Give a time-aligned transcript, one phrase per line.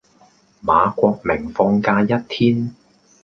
[0.63, 2.75] 馬國明放假一天